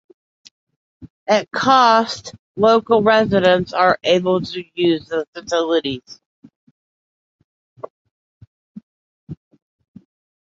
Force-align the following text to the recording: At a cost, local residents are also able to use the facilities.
At 1.27 1.43
a 1.43 1.47
cost, 1.51 2.33
local 2.55 3.03
residents 3.03 3.71
are 3.71 3.99
also 4.01 4.01
able 4.03 4.41
to 4.41 4.63
use 4.73 5.05
the 5.05 5.27
facilities. 5.35 6.19